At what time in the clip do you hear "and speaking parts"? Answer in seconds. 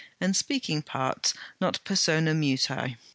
0.19-1.35